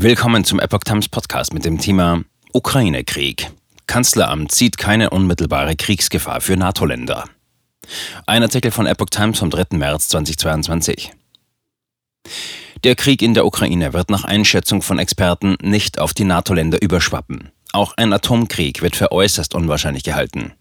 Willkommen 0.00 0.44
zum 0.44 0.60
Epoch 0.60 0.84
Times 0.84 1.08
Podcast 1.08 1.52
mit 1.52 1.64
dem 1.64 1.80
Thema 1.80 2.22
Ukraine-Krieg. 2.52 3.50
Kanzleramt 3.88 4.52
sieht 4.52 4.78
keine 4.78 5.10
unmittelbare 5.10 5.74
Kriegsgefahr 5.74 6.40
für 6.40 6.56
NATO-Länder. 6.56 7.24
Ein 8.24 8.44
Artikel 8.44 8.70
von 8.70 8.86
Epoch 8.86 9.10
Times 9.10 9.40
vom 9.40 9.50
3. 9.50 9.76
März 9.76 10.06
2022. 10.10 11.10
Der 12.84 12.94
Krieg 12.94 13.22
in 13.22 13.34
der 13.34 13.44
Ukraine 13.44 13.92
wird 13.92 14.08
nach 14.08 14.22
Einschätzung 14.22 14.82
von 14.82 15.00
Experten 15.00 15.56
nicht 15.62 15.98
auf 15.98 16.14
die 16.14 16.24
NATO-Länder 16.24 16.80
überschwappen. 16.80 17.50
Auch 17.72 17.94
ein 17.96 18.12
Atomkrieg 18.12 18.82
wird 18.82 18.94
für 18.94 19.10
äußerst 19.10 19.52
unwahrscheinlich 19.56 20.04
gehalten. 20.04 20.52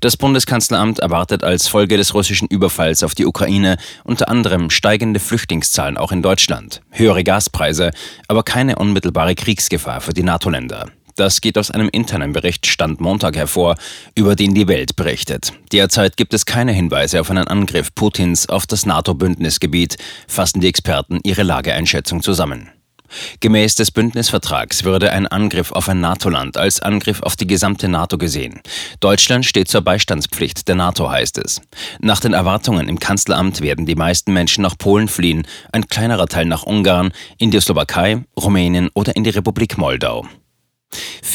Das 0.00 0.16
Bundeskanzleramt 0.16 0.98
erwartet 0.98 1.44
als 1.44 1.68
Folge 1.68 1.96
des 1.96 2.14
russischen 2.14 2.48
Überfalls 2.48 3.02
auf 3.02 3.14
die 3.14 3.26
Ukraine 3.26 3.76
unter 4.04 4.28
anderem 4.28 4.70
steigende 4.70 5.20
Flüchtlingszahlen 5.20 5.96
auch 5.96 6.12
in 6.12 6.22
Deutschland, 6.22 6.82
höhere 6.90 7.24
Gaspreise, 7.24 7.90
aber 8.28 8.42
keine 8.42 8.76
unmittelbare 8.76 9.34
Kriegsgefahr 9.34 10.00
für 10.00 10.12
die 10.12 10.22
NATO-Länder. 10.22 10.86
Das 11.16 11.40
geht 11.40 11.56
aus 11.56 11.70
einem 11.70 11.88
internen 11.88 12.32
Bericht 12.32 12.66
Stand 12.66 13.00
Montag 13.00 13.36
hervor, 13.36 13.76
über 14.14 14.36
den 14.36 14.54
die 14.54 14.68
Welt 14.68 14.96
berichtet. 14.96 15.54
Derzeit 15.72 16.18
gibt 16.18 16.34
es 16.34 16.44
keine 16.44 16.72
Hinweise 16.72 17.22
auf 17.22 17.30
einen 17.30 17.48
Angriff 17.48 17.94
Putins 17.94 18.50
auf 18.50 18.66
das 18.66 18.84
NATO-Bündnisgebiet, 18.84 19.96
fassen 20.28 20.60
die 20.60 20.68
Experten 20.68 21.20
ihre 21.24 21.42
Lageeinschätzung 21.42 22.22
zusammen. 22.22 22.70
Gemäß 23.40 23.74
des 23.74 23.90
Bündnisvertrags 23.90 24.84
würde 24.84 25.12
ein 25.12 25.26
Angriff 25.26 25.72
auf 25.72 25.88
ein 25.88 26.00
NATO-Land 26.00 26.56
als 26.56 26.80
Angriff 26.80 27.22
auf 27.22 27.36
die 27.36 27.46
gesamte 27.46 27.88
NATO 27.88 28.18
gesehen. 28.18 28.60
Deutschland 29.00 29.46
steht 29.46 29.68
zur 29.68 29.82
Beistandspflicht 29.82 30.68
der 30.68 30.74
NATO, 30.74 31.10
heißt 31.10 31.38
es. 31.38 31.60
Nach 32.00 32.20
den 32.20 32.32
Erwartungen 32.32 32.88
im 32.88 32.98
Kanzleramt 32.98 33.60
werden 33.60 33.86
die 33.86 33.94
meisten 33.94 34.32
Menschen 34.32 34.62
nach 34.62 34.78
Polen 34.78 35.08
fliehen, 35.08 35.46
ein 35.72 35.88
kleinerer 35.88 36.26
Teil 36.26 36.46
nach 36.46 36.64
Ungarn, 36.64 37.12
in 37.38 37.50
die 37.50 37.60
Slowakei, 37.60 38.24
Rumänien 38.38 38.90
oder 38.94 39.16
in 39.16 39.24
die 39.24 39.30
Republik 39.30 39.78
Moldau. 39.78 40.26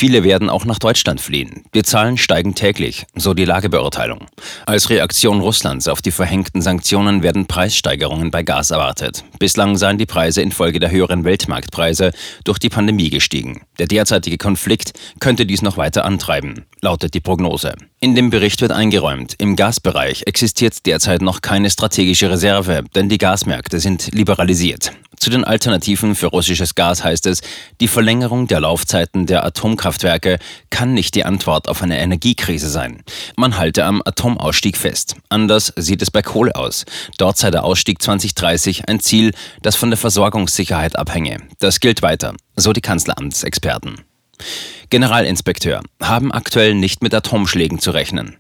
Viele 0.02 0.24
werden 0.24 0.50
auch 0.50 0.66
nach 0.66 0.80
Deutschland 0.80 1.22
fliehen. 1.22 1.64
Die 1.76 1.84
Zahlen 1.84 2.18
steigen 2.18 2.56
täglich, 2.56 3.06
so 3.16 3.36
die 3.36 3.46
Lagebeurteilung. 3.46 4.26
Als 4.66 4.90
Reaktion 4.90 5.42
Russlands 5.42 5.88
auf 5.88 6.02
die 6.02 6.10
verhängten 6.10 6.64
Sanktionen 6.64 7.22
werden 7.22 7.46
Preissteigerungen 7.46 8.32
bei 8.32 8.42
Gas 8.42 8.72
erwartet. 8.72 9.24
Bislang 9.38 9.78
seien 9.78 10.00
die 10.00 10.08
Preise 10.08 10.42
infolge 10.42 10.80
der 10.80 10.90
höheren 10.90 11.24
Weltmarktpreise 11.24 12.14
durch 12.46 12.58
die 12.58 12.70
Pandemie 12.70 13.12
gestiegen. 13.12 13.62
Der 13.78 13.86
derzeitige 13.86 14.40
Konflikt 14.40 14.94
könnte 15.20 15.46
dies 15.46 15.62
noch 15.62 15.78
weiter 15.78 16.04
antreiben, 16.04 16.66
lautet 16.82 17.14
die 17.14 17.20
Prognose. 17.20 17.76
In 18.00 18.16
dem 18.16 18.32
Bericht 18.32 18.62
wird 18.62 18.72
eingeräumt, 18.72 19.36
im 19.38 19.56
Gasbereich 19.56 20.24
existiert 20.26 20.84
derzeit 20.88 21.22
noch 21.22 21.42
keine 21.42 21.70
strategische 21.70 22.32
Reserve, 22.32 22.86
denn 22.96 23.08
die 23.08 23.20
Gasmärkte 23.20 23.80
sind 23.80 24.10
liberalisiert. 24.16 24.94
Zu 25.22 25.30
den 25.30 25.44
Alternativen 25.44 26.16
für 26.16 26.26
russisches 26.26 26.74
Gas 26.74 27.04
heißt 27.04 27.28
es, 27.28 27.42
die 27.80 27.88
Verlängerung 27.88 28.48
der 28.48 28.60
Laufzeiten 28.60 29.28
der 29.28 29.46
Atomkraftwerke 29.46 30.40
kann 30.72 30.96
nicht 30.96 31.14
die 31.14 31.26
Antwort 31.26 31.68
auf 31.70 31.84
eine 31.84 32.00
Energiekrise 32.00 32.68
sein. 32.68 33.04
Man 33.38 33.56
halte 33.60 33.86
am 33.86 34.02
Atomausstieg 34.04 34.78
fest. 34.78 35.18
Anders 35.30 35.74
sieht 35.76 36.02
es 36.02 36.10
bei 36.10 36.24
Kohle 36.24 36.56
aus. 36.56 36.86
Dort 37.20 37.38
sei 37.38 37.52
der 37.52 37.66
Ausstieg 37.66 38.02
2030 38.02 38.90
ein 38.90 39.00
Ziel, 39.00 39.32
das 39.62 39.76
von 39.76 39.92
der 39.92 39.98
Versorgungssicherheit 39.98 40.96
abhänge. 40.96 41.38
Das 41.60 41.80
gilt 41.80 42.02
weiter, 42.02 42.34
so 42.56 42.74
die 42.74 42.82
Kanzleramtsexperten. 42.82 44.02
Generalinspekteur 44.90 45.84
haben 46.02 46.32
aktuell 46.32 46.74
nicht 46.74 47.04
mit 47.04 47.14
Atomschlägen 47.14 47.78
zu 47.78 47.92
rechnen. 47.92 48.38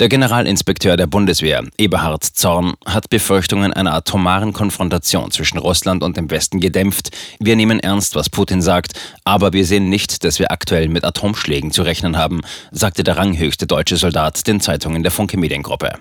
Der 0.00 0.08
Generalinspekteur 0.08 0.96
der 0.96 1.06
Bundeswehr, 1.06 1.64
Eberhard 1.76 2.24
Zorn, 2.24 2.74
hat 2.86 3.10
Befürchtungen 3.10 3.72
einer 3.72 3.94
atomaren 3.94 4.52
Konfrontation 4.52 5.30
zwischen 5.30 5.58
Russland 5.58 6.02
und 6.02 6.16
dem 6.16 6.30
Westen 6.30 6.60
gedämpft. 6.60 7.10
Wir 7.40 7.56
nehmen 7.56 7.80
ernst, 7.80 8.14
was 8.14 8.30
Putin 8.30 8.62
sagt, 8.62 8.92
aber 9.24 9.52
wir 9.52 9.66
sehen 9.66 9.88
nicht, 9.88 10.24
dass 10.24 10.38
wir 10.38 10.52
aktuell 10.52 10.88
mit 10.88 11.04
Atomschlägen 11.04 11.72
zu 11.72 11.82
rechnen 11.82 12.16
haben, 12.16 12.42
sagte 12.70 13.02
der 13.04 13.16
ranghöchste 13.16 13.66
deutsche 13.66 13.96
Soldat 13.96 14.46
den 14.46 14.60
Zeitungen 14.60 15.02
der 15.02 15.12
Funke 15.12 15.36
Mediengruppe. 15.36 15.92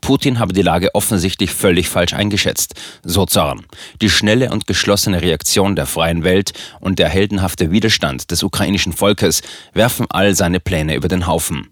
Putin 0.00 0.38
habe 0.38 0.52
die 0.52 0.62
Lage 0.62 0.94
offensichtlich 0.94 1.52
völlig 1.52 1.88
falsch 1.88 2.14
eingeschätzt, 2.14 2.74
so 3.02 3.26
Zorn. 3.26 3.66
Die 4.00 4.10
schnelle 4.10 4.50
und 4.50 4.66
geschlossene 4.66 5.22
Reaktion 5.22 5.76
der 5.76 5.86
freien 5.86 6.24
Welt 6.24 6.52
und 6.80 6.98
der 6.98 7.08
heldenhafte 7.08 7.70
Widerstand 7.70 8.30
des 8.30 8.42
ukrainischen 8.42 8.92
Volkes 8.92 9.42
werfen 9.72 10.06
all 10.08 10.34
seine 10.34 10.60
Pläne 10.60 10.94
über 10.94 11.08
den 11.08 11.26
Haufen. 11.26 11.68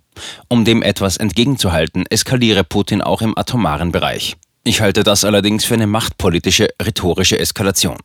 Um 0.48 0.64
dem 0.64 0.82
etwas 0.82 1.16
entgegenzuhalten, 1.16 2.06
eskaliere 2.06 2.64
Putin 2.64 3.02
auch 3.02 3.22
im 3.22 3.36
atomaren 3.36 3.92
Bereich. 3.92 4.36
Ich 4.64 4.80
halte 4.80 5.02
das 5.02 5.24
allerdings 5.24 5.64
für 5.64 5.74
eine 5.74 5.86
machtpolitische, 5.86 6.68
rhetorische 6.82 7.38
Eskalation. 7.38 7.98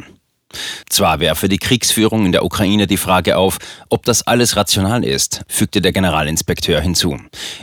Zwar 0.94 1.20
werfe 1.20 1.50
die 1.50 1.58
Kriegsführung 1.58 2.28
in 2.28 2.34
der 2.34 2.46
Ukraine 2.46 2.86
die 2.86 2.98
Frage 2.98 3.36
auf, 3.36 3.58
ob 3.90 4.06
das 4.06 4.28
alles 4.28 4.56
rational 4.56 5.04
ist, 5.04 5.42
fügte 5.48 5.82
der 5.82 5.92
Generalinspekteur 5.92 6.80
hinzu. 6.82 7.18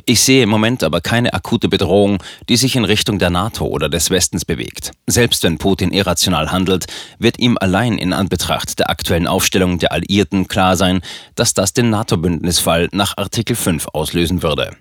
Ich 0.05 0.21
sehe 0.25 0.43
im 0.43 0.49
Moment 0.49 0.83
aber 0.83 1.01
keine 1.01 1.33
akute 1.33 1.69
Bedrohung, 1.69 2.21
die 2.49 2.57
sich 2.57 2.75
in 2.75 2.85
Richtung 2.85 3.21
der 3.21 3.31
NATO 3.31 3.67
oder 3.67 3.89
des 3.89 4.11
Westens 4.11 4.45
bewegt. 4.45 4.91
Selbst 5.07 5.45
wenn 5.45 5.59
Putin 5.59 5.93
irrational 5.93 6.51
handelt, 6.51 6.87
wird 7.21 7.39
ihm 7.39 7.57
allein 7.61 7.99
in 7.99 8.13
Anbetracht 8.13 8.81
der 8.81 8.91
aktuellen 8.91 9.29
Aufstellung 9.29 9.79
der 9.79 9.93
Alliierten 9.93 10.49
klar 10.49 10.75
sein, 10.75 11.01
dass 11.37 11.55
das 11.55 11.73
den 11.73 11.89
NATO-Bündnisfall 11.89 12.89
nach 12.91 13.17
Artikel 13.17 13.55
5 13.55 13.87
auslösen 13.93 14.43
würde. 14.43 14.73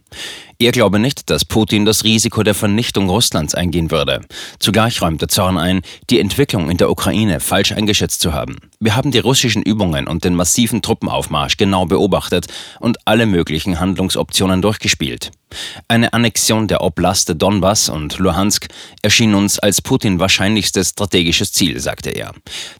Er 0.62 0.74
glaube 0.74 1.00
nicht, 1.00 1.30
dass 1.30 1.46
Putin 1.46 1.86
das 1.86 2.04
Risiko 2.04 2.44
der 2.44 2.54
Vernichtung 2.54 3.10
Russlands 3.10 3.56
eingehen 3.56 3.92
würde. 3.92 4.20
Zugleich 4.60 5.02
räumte 5.02 5.28
Zorn 5.28 5.58
ein, 5.58 5.82
die 6.10 6.20
Entwicklung 6.20 6.70
in 6.70 6.76
der 6.76 6.90
Ukraine 6.90 7.40
falsch 7.40 7.72
eingeschätzt 7.72 8.20
zu 8.20 8.34
haben. 8.40 8.58
Wir 8.80 8.96
haben 8.96 9.12
die 9.12 9.20
russischen 9.20 9.62
Übungen 9.62 10.08
und 10.08 10.24
den 10.24 10.36
massiven 10.36 10.82
Truppenaufmarsch 10.82 11.58
genau 11.58 11.86
beobachtet 11.86 12.48
und 12.80 12.98
alle 13.06 13.26
möglichen 13.26 13.80
Handlungsoptionen 13.80 14.62
durchgespielt. 14.62 15.32
Eine 15.88 16.14
Annexion 16.14 16.68
der 16.68 16.82
Oblaste 16.82 17.36
Donbass 17.36 17.90
und 17.90 18.20
Luhansk 18.20 18.68
erschien 19.02 19.34
uns 19.34 19.58
als 19.60 19.82
Putin 19.82 20.20
wahrscheinlichstes 20.20 20.90
strategisches 20.90 21.52
Ziel, 21.52 21.80
sagte 21.80 22.12
er. 22.12 22.34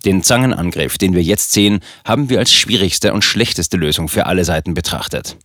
Den 0.06 0.24
Zangenangriff, 0.24 0.98
den 0.98 1.14
wir 1.14 1.24
jetzt 1.24 1.52
sehen, 1.52 1.80
haben 2.06 2.30
wir 2.30 2.40
als 2.40 2.54
schwierigste 2.54 3.14
und 3.14 3.24
schlechteste 3.24 3.78
Lösung 3.78 4.08
für 4.08 4.28
alle 4.28 4.46
Seiten 4.46 4.74
betrachtet. 4.74 5.38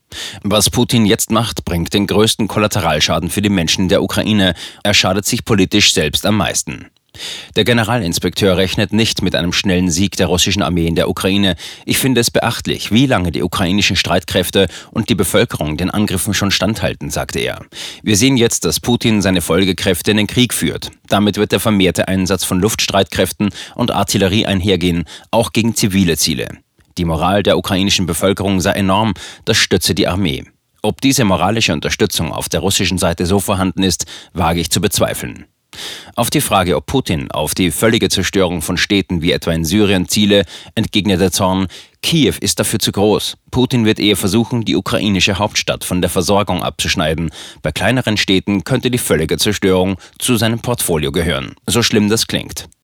Was 0.43 0.71
Putin 0.71 1.07
jetzt 1.07 1.31
macht, 1.31 1.65
bringt 1.65 1.95
den 1.95 2.07
größten 2.07 2.47
Kollateralschaden 2.47 3.31
für 3.31 3.43
die 3.43 3.49
Menschen 3.49 3.89
der 3.89 4.03
Ukraine. 4.03 4.55
Er 4.83 4.95
schadet 4.95 5.27
sich 5.27 5.45
politisch 5.45 5.95
selbst 5.95 6.27
am 6.27 6.37
meisten. 6.37 6.91
Der 7.57 7.65
Generalinspekteur 7.65 8.57
rechnet 8.57 8.93
nicht 8.93 9.23
mit 9.23 9.35
einem 9.35 9.53
schnellen 9.53 9.91
Sieg 9.91 10.17
der 10.17 10.27
russischen 10.27 10.63
Armee 10.63 10.87
in 10.87 10.95
der 10.95 11.09
Ukraine. 11.09 11.57
Ich 11.85 11.99
finde 11.99 12.21
es 12.21 12.31
beachtlich, 12.31 12.91
wie 12.93 13.07
lange 13.07 13.31
die 13.31 13.43
ukrainischen 13.43 13.97
Streitkräfte 13.97 14.69
und 14.91 15.09
die 15.09 15.15
Bevölkerung 15.15 15.77
den 15.77 15.91
Angriffen 15.91 16.35
schon 16.35 16.51
standhalten, 16.51 17.11
sagte 17.11 17.39
er. 17.39 17.65
Wir 18.03 18.17
sehen 18.17 18.37
jetzt, 18.37 18.65
dass 18.65 18.81
Putin 18.81 19.23
seine 19.23 19.41
Folgekräfte 19.41 20.11
in 20.11 20.17
den 20.17 20.27
Krieg 20.27 20.53
führt. 20.53 20.91
Damit 21.09 21.37
wird 21.37 21.53
der 21.53 21.61
vermehrte 21.61 22.09
Einsatz 22.09 22.45
von 22.45 22.61
Luftstreitkräften 22.61 23.51
und 23.75 23.91
Artillerie 23.91 24.47
einhergehen, 24.47 25.05
auch 25.31 25.53
gegen 25.53 25.75
zivile 25.75 26.17
Ziele. 26.17 26.49
Die 26.99 27.05
Moral 27.05 27.43
der 27.43 27.59
ukrainischen 27.59 28.07
Bevölkerung 28.07 28.61
sei 28.61 28.73
enorm, 28.73 29.15
das 29.45 29.57
stütze 29.57 29.95
die 29.95 30.07
Armee. 30.07 30.45
Ob 30.83 31.01
diese 31.01 31.25
moralische 31.25 31.73
Unterstützung 31.73 32.31
auf 32.31 32.49
der 32.49 32.61
russischen 32.61 32.99
Seite 32.99 33.27
so 33.27 33.41
vorhanden 33.41 33.83
ist, 33.83 34.07
wage 34.33 34.61
ich 34.61 34.71
zu 34.71 34.81
bezweifeln. 34.81 35.47
Auf 36.17 36.31
die 36.31 36.41
Frage, 36.41 36.77
ob 36.77 36.87
Putin 36.87 37.31
auf 37.31 37.55
die 37.55 37.71
völlige 37.71 38.09
Zerstörung 38.09 38.63
von 38.63 38.77
Städten 38.77 39.23
wie 39.23 39.33
etwa 39.33 39.53
in 39.53 39.65
Syrien 39.65 40.09
ziele, 40.09 40.45
entgegnete 40.75 41.31
Zorn, 41.31 41.69
Kiew 42.03 42.35
ist 42.41 42.61
dafür 42.61 42.79
zu 42.79 42.93
groß. 42.93 43.39
Putin 43.51 43.87
wird 43.87 43.99
eher 43.99 44.17
versuchen, 44.17 44.65
die 44.65 44.77
ukrainische 44.77 45.39
Hauptstadt 45.39 45.85
von 45.85 46.03
der 46.03 46.11
Versorgung 46.11 46.63
abzuschneiden. 46.63 47.31
Bei 47.63 47.73
kleineren 47.73 48.19
Städten 48.19 48.63
könnte 48.63 48.91
die 48.91 48.99
völlige 48.99 49.39
Zerstörung 49.39 49.97
zu 50.19 50.37
seinem 50.37 50.61
Portfolio 50.61 51.13
gehören. 51.13 51.55
So 51.67 51.83
schlimm 51.83 52.11
das 52.11 52.27
klingt. 52.27 52.69